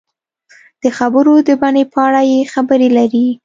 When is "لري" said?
2.97-3.27